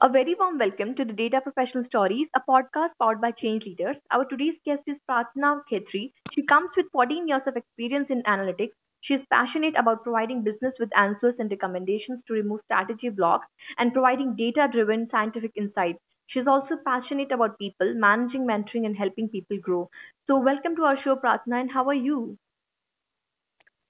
[0.00, 3.96] A very warm welcome to the Data Professional Stories, a podcast powered by Change Leaders.
[4.12, 6.12] Our today's guest is Pratna Khetri.
[6.30, 8.76] She comes with 14 years of experience in analytics.
[9.00, 13.92] She is passionate about providing business with answers and recommendations to remove strategy blocks and
[13.92, 15.98] providing data driven scientific insights.
[16.28, 19.90] She is also passionate about people, managing, mentoring, and helping people grow.
[20.28, 22.38] So, welcome to our show, Pratna, and how are you?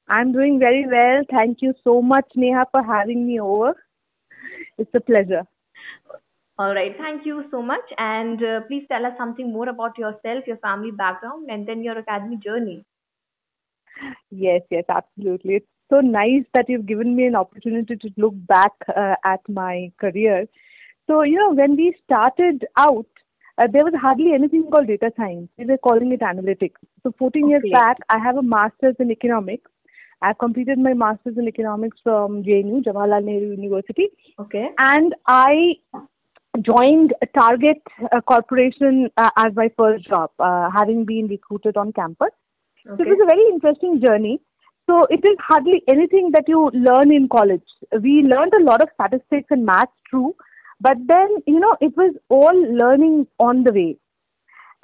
[0.08, 1.22] I'm doing very well.
[1.30, 3.74] Thank you so much, Neha, for having me over.
[4.78, 5.46] It's a pleasure.
[6.58, 6.94] All right.
[6.98, 7.84] Thank you so much.
[7.98, 11.96] And uh, please tell us something more about yourself, your family background, and then your
[11.98, 12.84] academy journey.
[14.30, 15.54] Yes, yes, absolutely.
[15.54, 19.92] It's so nice that you've given me an opportunity to look back uh, at my
[20.00, 20.46] career.
[21.06, 23.06] So, you know, when we started out,
[23.56, 25.48] uh, there was hardly anything called data science.
[25.56, 26.76] We were calling it analytics.
[27.02, 27.50] So, 14 okay.
[27.50, 29.70] years back, I have a master's in economics.
[30.20, 34.08] I completed my master's in economics from JNU, Jawaharlal Nehru University.
[34.38, 34.68] Okay.
[34.78, 35.76] And I
[36.62, 37.82] joined Target
[38.12, 42.30] uh, Corporation uh, as my first job, uh, having been recruited on campus.
[42.86, 42.96] Okay.
[42.96, 44.40] So it was a very interesting journey.
[44.88, 47.62] So it is hardly anything that you learn in college.
[48.00, 50.34] We learned a lot of statistics and maths, true,
[50.80, 53.96] but then you know it was all learning on the way,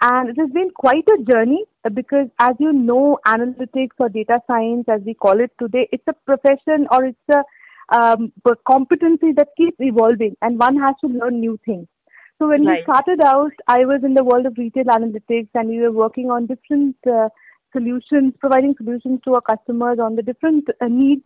[0.00, 1.64] and it has been quite a journey
[1.94, 6.12] because, as you know, analytics or data science, as we call it today, it's a
[6.12, 7.42] profession or it's a
[7.90, 8.32] um,
[8.66, 11.86] competency that keeps evolving and one has to learn new things.
[12.38, 12.78] So when right.
[12.78, 16.30] we started out, I was in the world of retail analytics and we were working
[16.30, 17.28] on different uh,
[17.72, 21.22] solutions, providing solutions to our customers on the different uh, needs.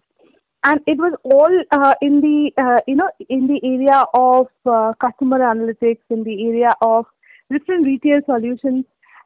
[0.64, 4.92] And it was all uh, in the uh, you know in the area of uh,
[5.00, 7.06] customer analytics, in the area of
[7.50, 8.84] different retail solutions,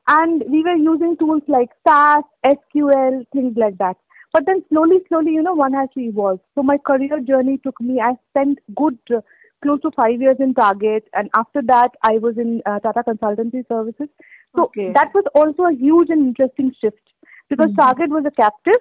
[0.09, 3.97] and we were using tools like SAS, SQL, things like that.
[4.33, 6.41] But then slowly, slowly, you know, one has to evolve.
[6.55, 9.21] So my career journey took me, I spent good uh,
[9.63, 11.05] close to five years in Target.
[11.15, 14.09] And after that, I was in uh, Tata Consultancy Services.
[14.57, 14.93] So okay.
[14.95, 17.01] that was also a huge and interesting shift
[17.49, 17.81] because mm-hmm.
[17.81, 18.81] Target was a captive.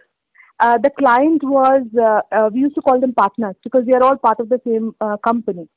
[0.60, 4.04] Uh, the client was, uh, uh, we used to call them partners because we are
[4.04, 5.68] all part of the same uh, company.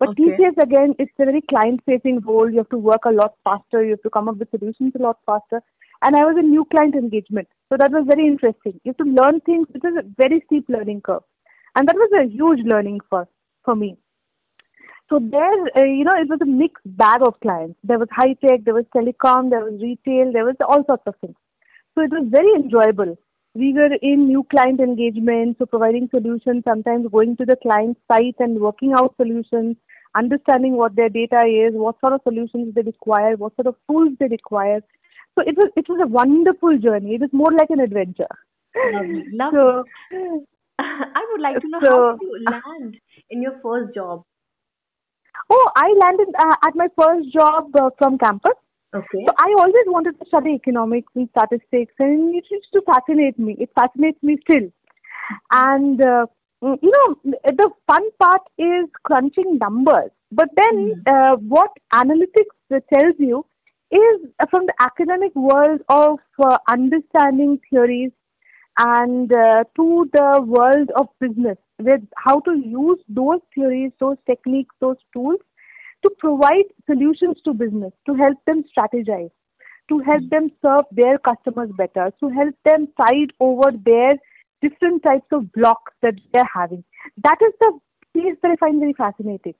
[0.00, 0.24] But okay.
[0.24, 2.50] TCS again, it's a very client-facing role.
[2.50, 3.84] You have to work a lot faster.
[3.84, 5.62] You have to come up with solutions a lot faster
[6.02, 7.48] and I was in new client engagement.
[7.68, 8.80] So that was very interesting.
[8.84, 9.66] You have to learn things.
[9.74, 11.22] It was a very steep learning curve,
[11.76, 13.28] and that was a huge learning for
[13.64, 13.96] for me.
[15.08, 17.78] So there, uh, you know, it was a mixed bag of clients.
[17.82, 21.16] There was high tech, there was telecom, there was retail, there was all sorts of
[21.20, 21.34] things.
[21.94, 23.18] So it was very enjoyable.
[23.54, 28.36] We were in new client engagement, so providing solutions, sometimes going to the client site
[28.38, 29.76] and working out solutions,
[30.14, 34.12] understanding what their data is, what sort of solutions they require, what sort of tools
[34.20, 34.80] they require,
[35.38, 37.14] so it was it was a wonderful journey.
[37.14, 38.28] It was more like an adventure.
[38.76, 39.24] Lovely.
[39.32, 39.84] Lovely.
[40.12, 40.46] So,
[40.78, 42.96] I would like to know so, how did you land
[43.30, 44.24] in your first job?
[45.48, 48.52] Oh, I landed uh, at my first job uh, from campus.
[48.94, 49.24] Okay.
[49.26, 53.56] So I always wanted to study economics and statistics, and it used to fascinate me.
[53.58, 54.68] It fascinates me still.
[55.52, 56.26] And uh,
[56.62, 60.10] mm, you know, the fun part is crunching numbers.
[60.32, 61.42] But then, mm.
[61.42, 63.46] what analytics tells you
[63.92, 64.20] is
[64.50, 68.12] from the academic world of uh, understanding theories
[68.78, 74.74] and uh, to the world of business with how to use those theories, those techniques,
[74.80, 75.40] those tools
[76.02, 79.30] to provide solutions to business, to help them strategize,
[79.88, 84.16] to help them serve their customers better, to help them tide over their
[84.62, 86.84] different types of blocks that they're having.
[87.24, 87.78] That is the
[88.14, 89.54] piece that I find very fascinating.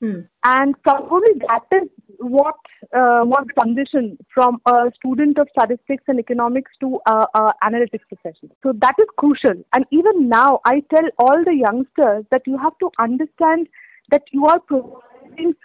[0.00, 0.20] Hmm.
[0.44, 1.88] And probably that is
[2.18, 2.56] what
[2.92, 8.56] uh, was transition from a student of statistics and economics to a, a analytics professional.
[8.64, 9.62] So that is crucial.
[9.74, 13.68] And even now, I tell all the youngsters that you have to understand
[14.10, 14.98] that you are providing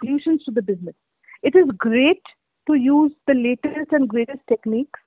[0.00, 0.94] solutions to the business.
[1.42, 2.22] It is great
[2.66, 5.00] to use the latest and greatest techniques,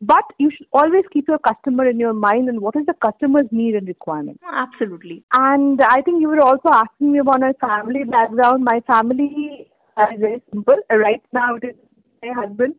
[0.00, 3.46] but you should always keep your customer in your mind and what is the customer's
[3.50, 4.40] need and requirement.
[4.44, 5.24] Oh, absolutely.
[5.32, 8.64] And I think you were also asking me about my family background.
[8.64, 9.68] My family
[10.12, 10.76] is very simple.
[10.90, 11.74] Right now it is
[12.22, 12.74] my husband,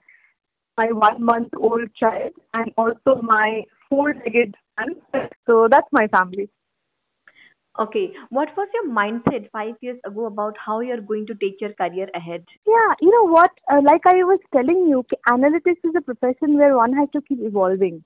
[0.78, 4.96] my one month old child, and also my four legged son.
[5.46, 6.50] So that's my family.
[7.78, 11.74] Okay, what was your mindset five years ago about how you're going to take your
[11.74, 12.44] career ahead?
[12.66, 13.52] Yeah, you know what?
[13.72, 17.40] Uh, like I was telling you, analytics is a profession where one has to keep
[17.42, 18.04] evolving.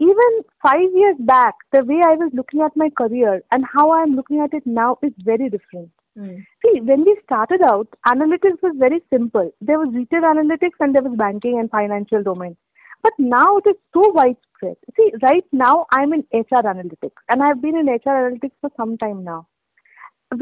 [0.00, 4.16] Even five years back, the way I was looking at my career and how I'm
[4.16, 5.90] looking at it now is very different.
[6.18, 6.44] Mm.
[6.64, 9.54] See, when we started out, analytics was very simple.
[9.60, 12.56] There was retail analytics and there was banking and financial domain.
[13.02, 14.76] But now it is so widespread.
[14.96, 18.96] See, right now I'm in HR analytics and I've been in HR analytics for some
[18.98, 19.46] time now.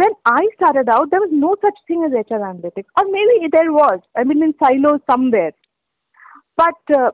[0.01, 3.73] when I started out, there was no such thing as HR analytics, or maybe there
[3.73, 4.01] was.
[4.17, 5.53] I mean, in silos somewhere.
[6.57, 7.11] But uh,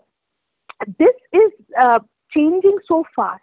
[0.98, 2.00] this is uh,
[2.34, 3.42] changing so fast.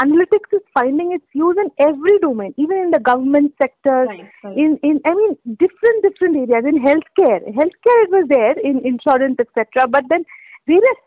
[0.00, 4.56] Analytics is finding its use in every domain, even in the government sector, Right, right.
[4.56, 6.64] in in I mean different different areas.
[6.72, 9.88] In healthcare, healthcare it was there in insurance, etc.
[9.88, 10.24] But then
[10.66, 11.00] various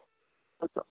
[0.63, 0.85] also.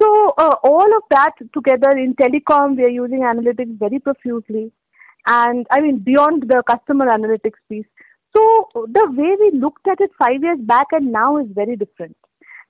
[0.00, 4.72] So uh, all of that together in telecom, we are using analytics very profusely,
[5.26, 7.86] and I mean beyond the customer analytics piece.
[8.36, 8.42] So
[8.98, 12.16] the way we looked at it five years back and now is very different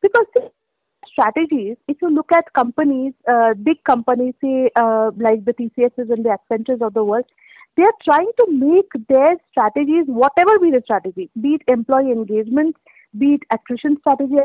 [0.00, 0.26] because
[1.10, 1.76] strategies.
[1.88, 6.36] If you look at companies, uh, big companies, say uh, like the TCSs and the
[6.36, 7.24] Accentures of the world,
[7.76, 12.76] they are trying to make their strategies, whatever be the strategy, be it employee engagement,
[13.18, 14.36] be it attrition strategy,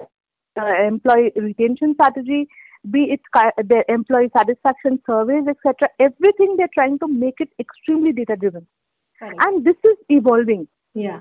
[0.60, 2.48] uh, employee retention strategy,
[2.90, 3.22] be it
[3.68, 5.88] their employee satisfaction surveys, etc.
[6.00, 8.66] Everything they're trying to make it extremely data driven,
[9.20, 9.36] Correct.
[9.42, 10.68] and this is evolving.
[10.94, 11.20] yeah.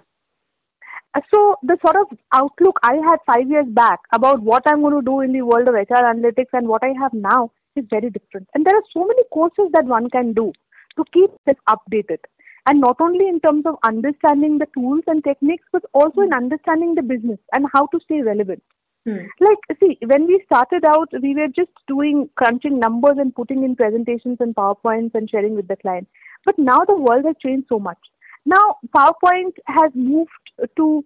[1.15, 4.95] Uh, So the sort of outlook I had five years back about what I'm going
[4.95, 8.11] to do in the world of HR analytics and what I have now is very
[8.11, 8.49] different.
[8.55, 10.53] And there are so many courses that one can do
[10.97, 12.19] to keep this updated.
[12.67, 16.95] And not only in terms of understanding the tools and techniques, but also in understanding
[16.95, 18.63] the business and how to stay relevant.
[19.07, 19.25] Hmm.
[19.41, 23.75] Like, see, when we started out, we were just doing crunching numbers and putting in
[23.75, 26.07] presentations and PowerPoints and sharing with the client.
[26.45, 27.99] But now the world has changed so much.
[28.45, 30.31] Now, PowerPoint has moved
[30.77, 31.05] to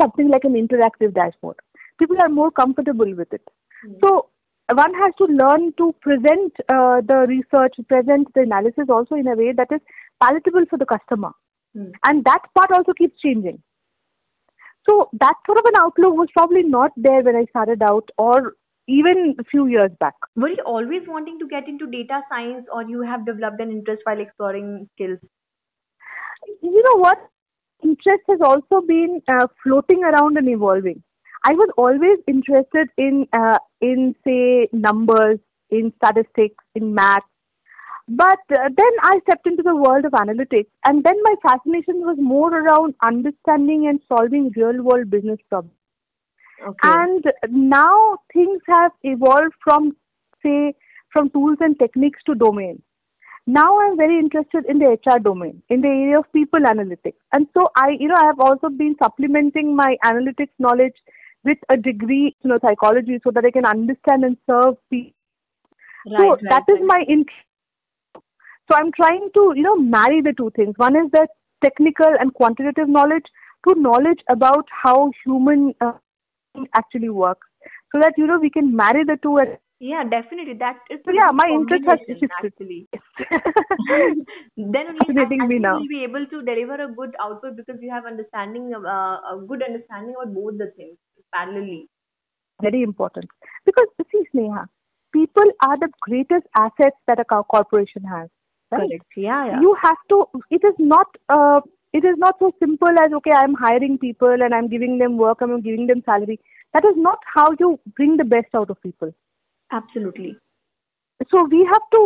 [0.00, 1.56] something like an interactive dashboard.
[1.98, 3.46] People are more comfortable with it.
[3.84, 3.92] Hmm.
[4.04, 4.28] So,
[4.72, 9.34] one has to learn to present uh, the research, present the analysis also in a
[9.34, 9.80] way that is
[10.22, 11.32] palatable for the customer.
[11.74, 11.90] Hmm.
[12.06, 13.62] And that part also keeps changing.
[14.88, 18.54] So that sort of an outlook was probably not there when I started out or
[18.88, 20.14] even a few years back.
[20.34, 24.02] Were you always wanting to get into data science or you have developed an interest
[24.04, 25.18] while exploring skills?
[26.62, 27.18] You know what?
[27.84, 31.02] Interest has also been uh, floating around and evolving.
[31.44, 35.38] I was always interested in, uh, in say, numbers,
[35.70, 37.22] in statistics, in math.
[38.14, 42.18] But uh, then I stepped into the world of analytics, and then my fascination was
[42.20, 45.74] more around understanding and solving real world business problems.
[46.60, 46.76] Okay.
[46.84, 49.96] And now things have evolved from,
[50.44, 50.74] say,
[51.10, 52.82] from tools and techniques to domain.
[53.46, 57.20] Now I'm very interested in the HR domain, in the area of people analytics.
[57.32, 60.94] And so I, you know, I have also been supplementing my analytics knowledge
[61.44, 65.14] with a degree, you know, psychology so that I can understand and serve people.
[66.06, 66.86] right, so right, that is right.
[66.86, 67.48] my interest.
[68.70, 70.74] So I'm trying to, you know, marry the two things.
[70.76, 71.26] One is the
[71.64, 73.24] technical and quantitative knowledge
[73.68, 75.92] to knowledge about how human uh,
[76.74, 77.46] actually works,
[77.92, 79.36] so that you know we can marry the two.
[79.38, 80.54] And Yeah, definitely.
[80.54, 82.30] That is so yeah, my interest has shifted.
[82.44, 82.88] actually.
[84.56, 85.78] then only I, I me now.
[85.78, 89.44] you'll be able to deliver a good output because you have understanding of, uh, a
[89.46, 90.96] good understanding about both the things
[91.34, 91.86] parallelly.
[92.60, 93.26] Very important
[93.64, 94.66] because see, Sneha,
[95.12, 98.28] people are the greatest assets that a corporation has.
[98.72, 98.88] Right?
[98.88, 99.04] Correct.
[99.16, 99.60] Yeah, yeah.
[99.60, 101.60] you have to it is not uh,
[101.92, 105.42] it is not so simple as okay i'm hiring people and i'm giving them work
[105.42, 106.38] i'm giving them salary
[106.72, 109.12] that is not how you bring the best out of people
[109.70, 110.36] Absolutely.
[111.30, 112.00] so we have to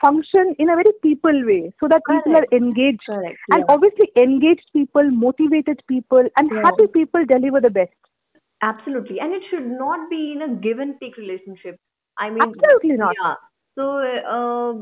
[0.00, 3.38] function in a very people way so that people are engaged Correct.
[3.52, 3.74] and yeah.
[3.74, 6.62] obviously engaged people motivated people and Yeah.
[6.66, 7.96] happy people deliver the best
[8.62, 9.20] Absolutely.
[9.20, 11.78] And it should not be in a give and take relationship.
[12.18, 13.34] I mean, absolutely not yeah.
[13.78, 14.74] So, uh,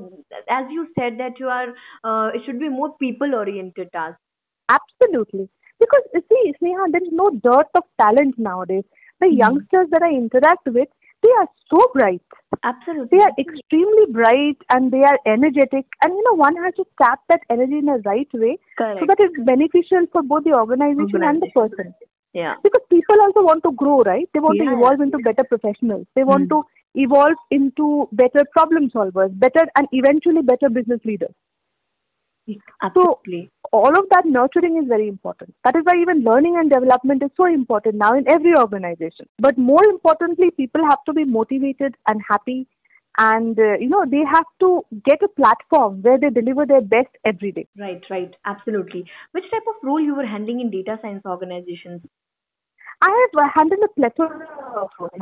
[0.49, 1.69] as you said that you are,
[2.05, 4.19] uh, it should be more people oriented task.
[4.69, 5.49] Absolutely.
[5.81, 8.85] Because you see, Sneha, there is no dearth of talent nowadays.
[9.21, 9.37] The Mhm.
[9.39, 10.89] youngsters that I interact with,
[11.23, 12.23] they are so bright.
[12.63, 13.19] Absolutely.
[13.19, 15.87] They are extremely bright and they are energetic.
[16.03, 19.01] And you know, one has to tap that energy in a right way Correct.
[19.01, 21.95] so that it's beneficial for both the organization and the person.
[22.33, 22.55] yeah.
[22.63, 24.29] Because people also want to grow, right?
[24.35, 26.07] They want to evolve into better professionals.
[26.15, 26.55] They want Hmm.
[26.55, 26.65] to
[26.95, 31.35] evolve into better problem solvers, better and eventually better business leaders.
[32.83, 33.51] Absolutely.
[33.73, 35.55] all of that nurturing is very important.
[35.65, 39.27] That is why even learning and development is so important now in every organization.
[39.39, 42.67] But more importantly, people have to be motivated and happy,
[43.19, 47.11] and uh, you know they have to get a platform where they deliver their best
[47.25, 47.67] every day.
[47.79, 48.35] Right, right.
[48.47, 49.05] Absolutely.
[49.33, 52.01] Which type of role you were handling in data science organizations?
[53.03, 55.13] I have handled a plethora of roles.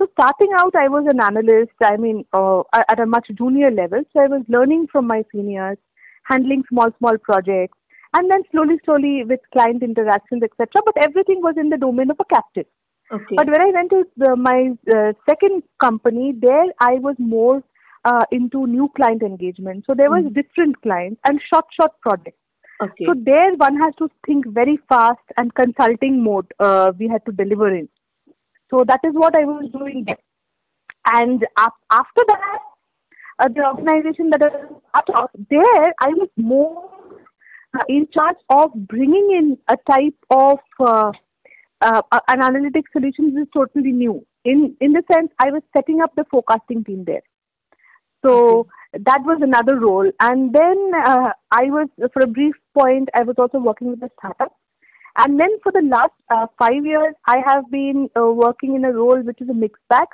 [0.00, 1.72] So starting out, I was an analyst.
[1.84, 4.00] I mean, uh, at a much junior level.
[4.14, 5.76] So I was learning from my seniors,
[6.24, 7.76] handling small, small projects,
[8.14, 10.80] and then slowly, slowly with client interactions, etc.
[10.86, 12.64] But everything was in the domain of a captive.
[13.12, 13.34] Okay.
[13.36, 17.62] But when I went to the, my uh, second company, there I was more
[18.06, 19.84] uh, into new client engagement.
[19.86, 20.34] So there was Mhm.
[20.34, 22.38] different clients and short, short projects.
[22.82, 23.04] Okay.
[23.04, 27.32] So there one has to think very fast and consulting mode uh, we had to
[27.32, 27.88] deliver in.
[28.70, 30.18] So that is what I was doing there.
[31.04, 32.58] And af- after that,
[33.38, 34.42] uh, the organization that
[34.94, 36.90] I was there I was more
[37.74, 41.12] uh, in charge of bringing in a type of uh,
[41.80, 44.24] uh, an analytic solution which is totally new.
[44.44, 47.22] In in the sense, I was setting up the forecasting team there.
[48.24, 49.02] So okay.
[49.06, 50.10] that was another role.
[50.20, 54.10] And then uh, I was, for a brief point, I was also working with a
[54.18, 54.52] startup.
[55.18, 58.92] And then for the last uh, five years, I have been uh, working in a
[58.92, 60.06] role which is a mixed bag.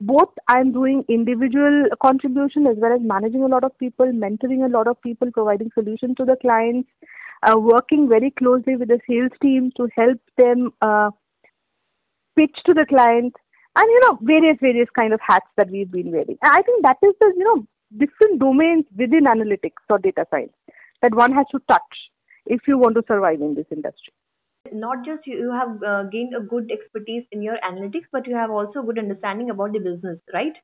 [0.00, 4.68] Both I'm doing individual contribution as well as managing a lot of people, mentoring a
[4.68, 6.88] lot of people, providing solutions to the clients,
[7.46, 11.10] uh, working very closely with the sales team to help them uh,
[12.34, 13.34] pitch to the client,
[13.76, 16.38] and you know various various kind of hats that we've been wearing.
[16.42, 17.66] And I think that is the you know
[17.98, 20.52] different domains within analytics or data science
[21.02, 22.10] that one has to touch
[22.46, 24.12] if you want to survive in this industry
[24.72, 28.50] not just you have uh, gained a good expertise in your analytics but you have
[28.50, 30.54] also good understanding about the business right?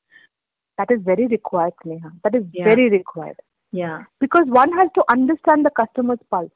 [0.79, 2.65] That is very required neha that is yeah.
[2.65, 3.37] very required.
[3.73, 4.05] Yeah.
[4.21, 6.51] Because one has to understand the customer's pulse.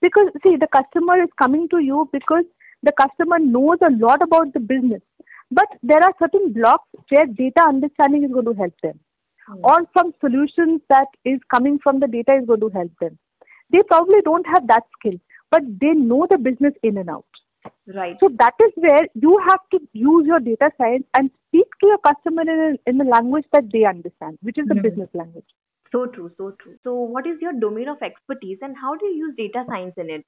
[0.00, 2.44] Because see the customer is coming to you because
[2.82, 5.02] the customer knows a lot about the business.
[5.50, 9.00] But there are certain blocks where data understanding is going to help them.
[9.50, 9.60] Mm.
[9.62, 13.18] or some solutions that is coming from the data is going to help them.
[13.70, 15.18] They probably don't have that skill
[15.50, 17.24] but they know the business in and out.
[17.86, 18.16] Right.
[18.20, 21.98] So that is where you have to use your data science and speak to your
[21.98, 24.82] customer in, a, in the language that they understand, which is the mm-hmm.
[24.82, 25.46] business language.
[25.90, 26.76] So true, so true.
[26.84, 30.10] So, what is your domain of expertise and how do you use data science in
[30.10, 30.24] it?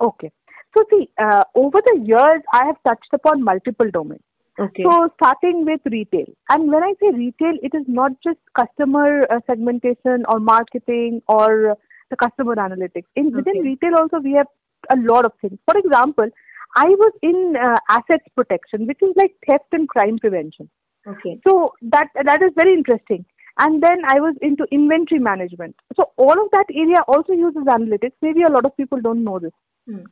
[0.00, 0.30] Okay.
[0.76, 4.22] So, see, uh, over the years, I have touched upon multiple domains.
[4.58, 4.84] Okay.
[4.84, 6.26] So, starting with retail.
[6.48, 11.76] And when I say retail, it is not just customer uh, segmentation or marketing or
[12.10, 13.08] the customer analytics.
[13.14, 13.36] In okay.
[13.36, 14.46] within retail also we have
[14.92, 15.58] a lot of things.
[15.68, 16.28] For example,
[16.76, 20.68] I was in uh, assets protection, which is like theft and crime prevention.
[21.06, 21.40] Okay.
[21.46, 23.24] So that that is very interesting.
[23.58, 25.76] And then I was into inventory management.
[25.96, 28.12] So all of that area also uses analytics.
[28.20, 29.52] Maybe a lot of people don't know this.
[29.88, 30.04] Hmm.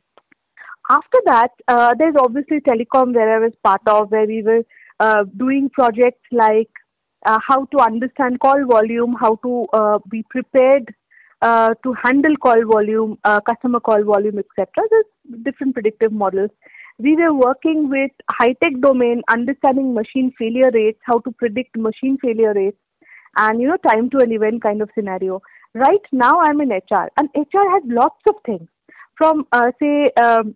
[0.89, 4.63] After that, uh, there's obviously telecom where I was part of, where we were
[4.99, 6.69] uh, doing projects like
[7.25, 10.93] uh, how to understand call volume, how to uh, be prepared
[11.41, 14.67] uh, to handle call volume, uh, customer call volume, etc.
[14.89, 16.49] There's different predictive models.
[16.97, 22.53] We were working with high-tech domain, understanding machine failure rates, how to predict machine failure
[22.53, 22.77] rates,
[23.35, 25.41] and you know time to an event kind of scenario.
[25.73, 28.67] Right now, I'm in HR, and HR has lots of things
[29.17, 30.55] from uh, say um,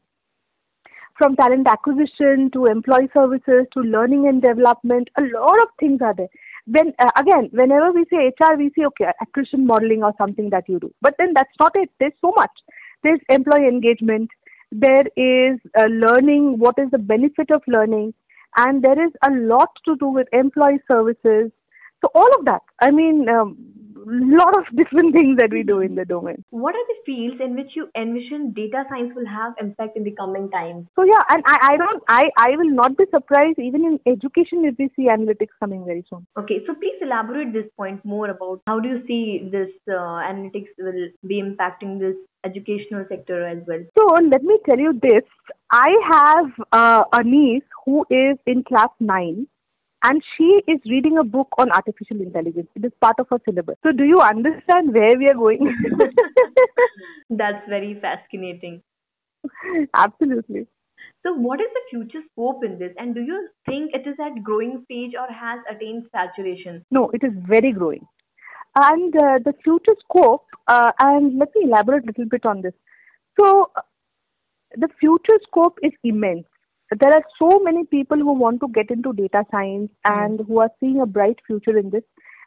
[1.17, 5.09] from talent acquisition to employee services to learning and development.
[5.17, 6.29] A lot of things are there
[6.71, 10.67] when uh, again whenever we say hr we say okay attrition modeling or something that
[10.67, 10.93] you do.
[11.01, 11.89] But then that's not it.
[11.99, 12.51] There's so much.
[13.03, 14.29] There's employee engagement.
[14.71, 18.13] There is uh, learning what is the benefit of learning.
[18.57, 21.51] And there is a lot to do with employee services.
[22.01, 22.61] So all of that.
[22.81, 23.57] I mean um,
[24.06, 26.44] lot of different things that we do in the domain.
[26.50, 30.12] What are the fields in which you envision data science will have impact in the
[30.12, 30.88] coming times?
[30.96, 34.65] So yeah, and I, I don't I, I will not be surprised even in education
[34.65, 36.25] if we see analytics coming very soon.
[36.38, 40.70] Okay, so please elaborate this point more about how do you see this uh, analytics
[40.77, 42.15] will be impacting this
[42.46, 43.84] educational sector as well.
[43.98, 45.24] So let me tell you this.
[45.72, 49.48] I have uh, a niece who is in class 9
[50.03, 52.68] and she is reading a book on artificial intelligence.
[52.75, 53.75] It is part of her syllabus.
[53.84, 55.75] So, do you understand where we are going?
[57.29, 58.82] That's very fascinating.
[59.94, 60.68] Absolutely.
[61.24, 62.94] So, what is the future scope in this?
[62.98, 66.86] And do you think it is at growing stage or has attained saturation?
[66.91, 68.06] No, it is very growing.
[68.75, 72.74] And uh, the future scope, uh, and let me elaborate a little bit on this.
[73.39, 73.72] So,
[74.77, 76.46] the future scope is immense
[77.00, 80.19] there are so many people who want to get into data science hmm.
[80.19, 82.03] and who are seeing a bright future in this.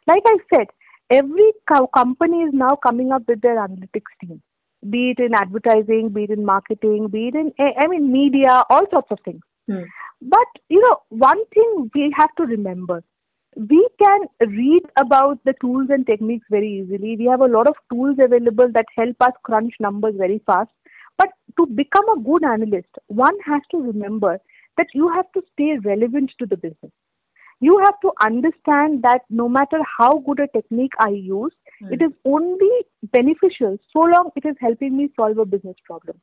[0.07, 0.67] Like I said,
[1.09, 4.41] every co- company is now coming up with their analytics team,
[4.89, 8.85] be it in advertising, be it in marketing, be it in, I mean, media, all
[8.91, 9.41] sorts of things.
[9.67, 9.83] Hmm.
[10.21, 13.03] But, you know, one thing we have to remember
[13.55, 17.15] we can read about the tools and techniques very easily.
[17.17, 20.71] We have a lot of tools available that help us crunch numbers very fast.
[21.17, 24.39] But to become a good analyst, one has to remember
[24.77, 26.91] that you have to stay relevant to the business.
[27.59, 31.93] You have to understand that no matter how good a technique I use, mm.
[31.93, 32.71] it is only
[33.03, 36.19] beneficial so long it is helping me solve a business problem.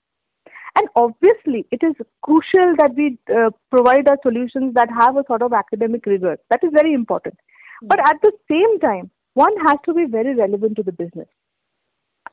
[0.79, 5.43] And obviously, it is crucial that we uh, provide our solutions that have a sort
[5.43, 6.37] of academic rigor.
[6.51, 7.35] That is very important.
[7.83, 7.89] Mm.
[7.89, 11.29] But at the same time, one has to be very relevant to the business.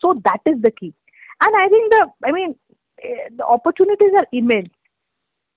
[0.02, 0.94] So that is the key.
[1.42, 2.56] And I think the, I mean,
[3.04, 4.70] eh, the opportunities are immense.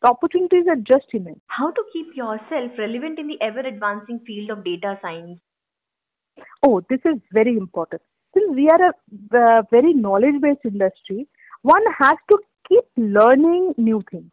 [0.02, 1.40] The opportunities are just immense.
[1.48, 5.38] How to keep yourself relevant in the ever advancing field of data science?
[6.62, 8.02] Oh, this is very important.
[8.34, 8.92] Since we are a
[9.36, 11.26] uh, very knowledge based industry,
[11.62, 14.30] one has to keep learning new things.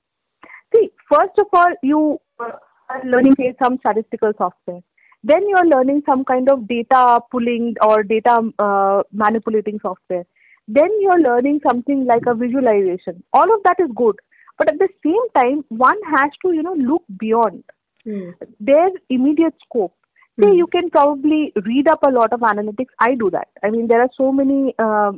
[0.73, 2.59] See, first of all, you are
[3.05, 4.81] learning say, some statistical software.
[5.23, 10.25] Then you are learning some kind of data pulling or data uh, manipulating software.
[10.67, 13.23] Then you are learning something like a visualization.
[13.33, 14.15] All of that is good,
[14.57, 17.63] but at the same time, one has to you know look beyond
[18.05, 18.33] mm.
[18.59, 19.93] their immediate scope.
[20.41, 20.57] Say mm.
[20.57, 22.93] you can probably read up a lot of analytics.
[22.99, 23.47] I do that.
[23.63, 24.75] I mean, there are so many.
[24.77, 25.13] Uh,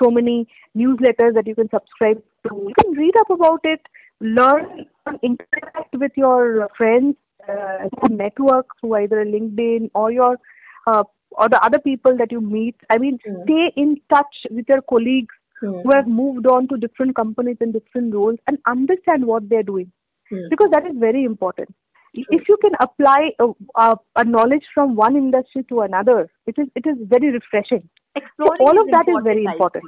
[0.00, 2.54] so many newsletters that you can subscribe to.
[2.68, 3.80] You can read up about it,
[4.20, 4.86] learn,
[5.22, 7.16] interact with your friends,
[7.48, 10.38] uh, network through either LinkedIn or your
[10.86, 12.76] uh, or the other people that you meet.
[12.88, 13.42] I mean, mm.
[13.44, 15.82] stay in touch with your colleagues mm.
[15.82, 19.92] who have moved on to different companies and different roles and understand what they're doing
[20.32, 20.50] mm.
[20.50, 21.74] because that is very important.
[22.12, 23.44] If you can apply a,
[23.76, 27.88] a, a, knowledge from one industry to another, it is it is very refreshing.
[28.36, 29.84] So all of that is very important.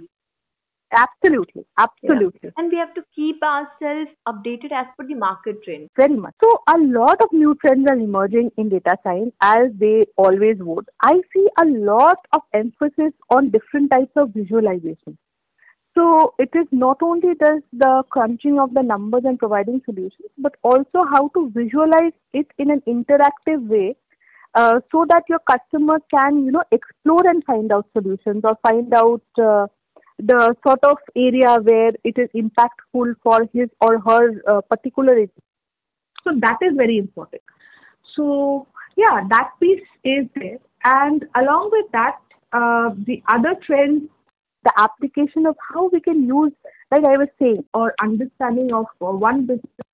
[0.92, 2.40] Absolutely, absolutely.
[2.42, 2.50] Yeah.
[2.58, 5.88] And we have to keep ourselves updated as per the market trend.
[5.96, 6.34] Very much.
[6.42, 10.86] So a lot of new trends are emerging in data science as they always would.
[11.02, 15.16] I see a lot of emphasis on different types of visualization.
[15.94, 20.54] So it is not only does the crunching of the numbers and providing solutions, but
[20.62, 23.96] also how to visualize it in an interactive way
[24.54, 28.92] uh, so that your customer can, you know, explore and find out solutions or find
[28.94, 29.66] out uh,
[30.24, 35.28] the sort of area where it is impactful for his or her uh, particular area.
[36.24, 37.42] So that is very important.
[38.16, 40.58] So yeah, that piece is there.
[40.84, 42.18] And along with that,
[42.52, 44.08] uh, the other trends,
[44.64, 46.52] the application of how we can use,
[46.90, 49.86] like I was saying, or understanding of uh, one business.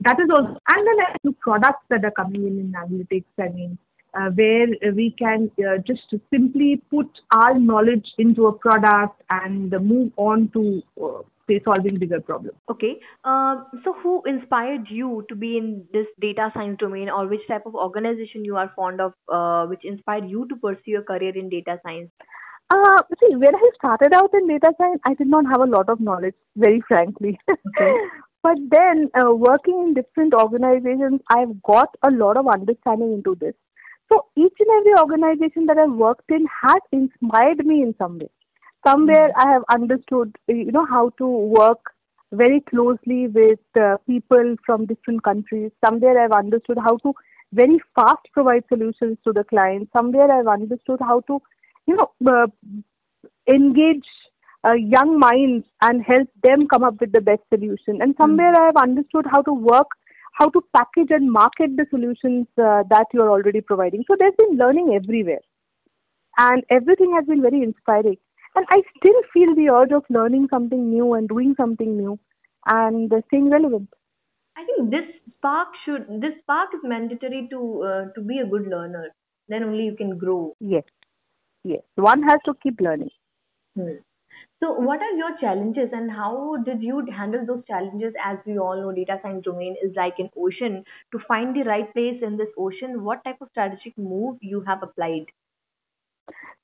[0.00, 3.24] That is also, and then new products that are coming in in analytics.
[3.38, 3.78] I mean,
[4.14, 10.12] uh, where we can uh, just simply put our knowledge into a product and move
[10.16, 12.56] on to uh, say solving bigger problems.
[12.70, 12.98] Okay.
[13.24, 17.66] Um, so who inspired you to be in this data science domain or which type
[17.66, 21.48] of organization you are fond of uh, which inspired you to pursue a career in
[21.48, 22.10] data science?
[22.70, 25.88] Uh, see, when I started out in data science, I did not have a lot
[25.90, 27.38] of knowledge, very frankly.
[27.50, 27.94] Okay.
[28.42, 33.54] but then, uh, working in different organizations, I've got a lot of understanding into this.
[34.12, 38.28] So each and every organization that I've worked in has inspired me in some way.
[38.86, 39.48] Somewhere mm-hmm.
[39.48, 41.80] I have understood, you know, how to work
[42.30, 45.70] very closely with uh, people from different countries.
[45.86, 47.14] Somewhere I've understood how to
[47.54, 49.88] very fast provide solutions to the client.
[49.96, 51.40] Somewhere I've understood how to,
[51.86, 52.48] you know, uh,
[53.50, 54.04] engage
[54.68, 58.02] uh, young minds and help them come up with the best solution.
[58.02, 58.78] And somewhere mm-hmm.
[58.78, 59.88] I've understood how to work
[60.32, 64.04] how to package and market the solutions uh, that you're already providing.
[64.08, 65.40] So there's been learning everywhere.
[66.38, 68.16] And everything has been very inspiring.
[68.54, 72.18] And I still feel the urge of learning something new and doing something new
[72.66, 73.88] and staying relevant.
[74.56, 75.04] I think this
[75.36, 79.08] spark should this spark is mandatory to uh, to be a good learner.
[79.48, 80.54] Then only you can grow.
[80.60, 80.84] Yes,
[81.64, 81.80] yes.
[81.94, 83.10] One has to keep learning.
[83.74, 83.96] Hmm.
[84.62, 88.14] So, what are your challenges and how did you handle those challenges?
[88.24, 90.84] As we all know, data science domain is like an ocean.
[91.10, 94.84] To find the right place in this ocean, what type of strategic move you have
[94.84, 95.26] applied?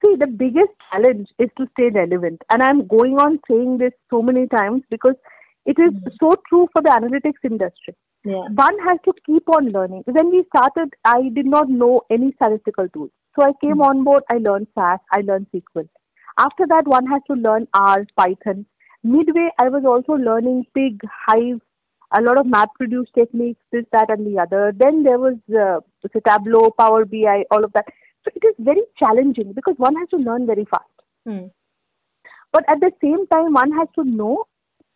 [0.00, 2.40] See, the biggest challenge is to stay relevant.
[2.50, 5.16] And I'm going on saying this so many times because
[5.66, 6.14] it is mm-hmm.
[6.22, 7.96] so true for the analytics industry.
[8.24, 8.46] Yeah.
[8.54, 10.04] One has to keep on learning.
[10.06, 13.10] When we started, I did not know any statistical tools.
[13.34, 13.98] So I came mm-hmm.
[13.98, 15.88] on board, I learned SAS, I learned SQL.
[16.38, 18.64] After that, one has to learn R, Python.
[19.02, 21.60] Midway, I was also learning Pig, Hive,
[22.12, 24.72] a lot of MapReduce techniques, this, that, and the other.
[24.76, 25.80] Then there was uh,
[26.26, 27.86] Tableau, Power BI, all of that.
[28.24, 30.84] So it is very challenging because one has to learn very fast.
[31.26, 31.46] Hmm.
[32.52, 34.44] But at the same time, one has to know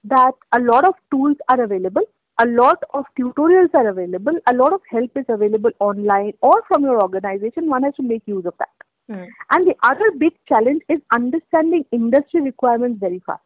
[0.04, 2.02] that a lot of tools are available,
[2.40, 6.82] a lot of tutorials are available, a lot of help is available online or from
[6.82, 7.68] your organization.
[7.68, 8.70] One has to make use of that.
[9.08, 9.24] Hmm.
[9.50, 13.42] And the other big challenge is understanding industry requirements very fast.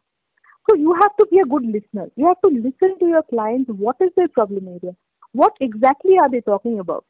[0.69, 2.09] So you have to be a good listener.
[2.15, 3.69] You have to listen to your clients.
[3.71, 4.95] What is their problem area?
[5.31, 7.05] What exactly are they talking about?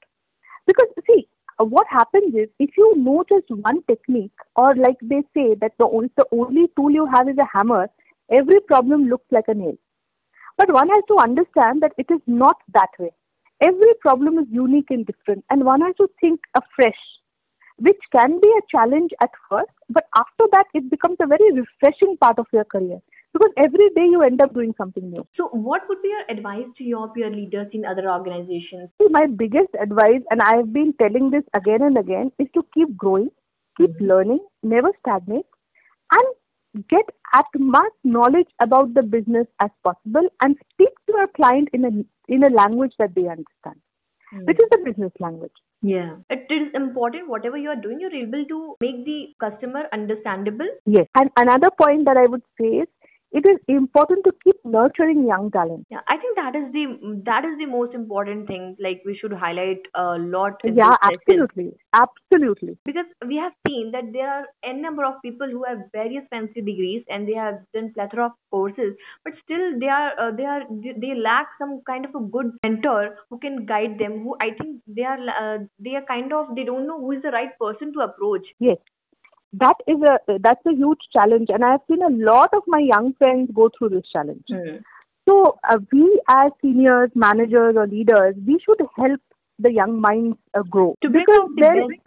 [0.65, 5.55] Because see, what happens is if you know just one technique, or like they say
[5.61, 7.89] that the only, the only tool you have is a hammer,
[8.31, 9.77] every problem looks like a nail.
[10.57, 13.11] But one has to understand that it is not that way.
[13.61, 16.99] Every problem is unique and different, and one has to think afresh
[17.79, 22.17] which can be a challenge at first, but after that, it becomes a very refreshing
[22.17, 22.99] part of your career
[23.33, 25.25] because every day you end up doing something new.
[25.35, 28.89] So, what would be your advice to your peer leaders in other organizations?
[29.09, 32.95] My biggest advice, and I have been telling this again and again, is to keep
[32.97, 33.29] growing,
[33.77, 34.05] keep mm-hmm.
[34.05, 35.45] learning, never stagnate,
[36.11, 41.69] and get as much knowledge about the business as possible and speak to your client
[41.73, 41.91] in a
[42.27, 43.79] in a language that they understand,
[44.33, 44.45] mm-hmm.
[44.45, 45.51] which is the business language.
[45.81, 46.15] Yeah.
[46.29, 50.67] It is important, whatever you are doing, you're able to make the customer understandable.
[50.85, 51.07] Yes.
[51.15, 52.87] And another point that I would say is
[53.31, 55.85] it is important to keep nurturing young talent.
[55.89, 58.75] Yeah, I think that is the that is the most important thing.
[58.79, 60.61] Like we should highlight a lot.
[60.63, 62.77] yeah, absolutely, absolutely.
[62.85, 66.61] Because we have seen that there are n number of people who have various fancy
[66.61, 70.63] degrees and they have done plethora of courses, but still they are uh, they are
[71.05, 74.23] they lack some kind of a good mentor who can guide them.
[74.23, 77.21] Who I think they are uh, they are kind of they don't know who is
[77.21, 78.47] the right person to approach.
[78.59, 78.77] Yes,
[79.59, 81.47] that is a that's a huge challenge.
[81.49, 84.45] And i have seen a lot of my young friends go through this challenge.
[84.51, 84.81] Mm.
[85.27, 89.21] so uh, we as seniors managers or leaders we should help
[89.59, 90.95] the young minds uh, grow.
[91.01, 91.97] To because the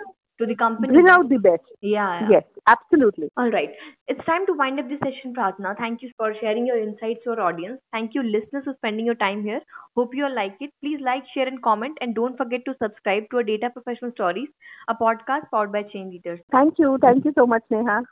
[0.41, 0.89] to the company.
[0.89, 1.63] Bring out the best.
[1.81, 2.29] Yeah, yeah.
[2.31, 3.31] Yes, absolutely.
[3.37, 3.71] All right.
[4.09, 5.77] It's time to wind up this session, Pratna.
[5.79, 7.81] Thank you for sharing your insights to our audience.
[7.93, 9.61] Thank you, listeners, for spending your time here.
[9.97, 10.71] Hope you all like it.
[10.81, 11.99] Please like, share, and comment.
[12.01, 14.49] And don't forget to subscribe to our Data Professional Stories,
[14.89, 16.41] a podcast powered by Change Leaders.
[16.51, 16.99] Thank you.
[17.01, 18.03] Thank you so much, Neha.